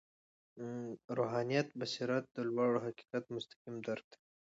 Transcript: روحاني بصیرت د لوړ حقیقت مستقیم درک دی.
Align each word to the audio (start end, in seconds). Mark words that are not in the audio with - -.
روحاني 1.17 1.59
بصیرت 1.79 2.25
د 2.35 2.37
لوړ 2.55 2.71
حقیقت 2.85 3.23
مستقیم 3.35 3.75
درک 3.87 4.05
دی. 4.11 4.19